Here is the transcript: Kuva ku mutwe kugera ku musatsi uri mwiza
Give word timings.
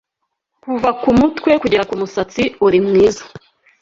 Kuva 0.63 0.89
ku 1.01 1.09
mutwe 1.19 1.51
kugera 1.61 1.83
ku 1.89 1.95
musatsi 2.01 2.41
uri 2.65 2.79
mwiza 2.87 3.23